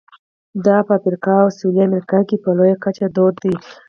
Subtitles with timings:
[0.65, 3.53] دا په افریقا او سوېلي امریکا کې په لویه کچه دود دي.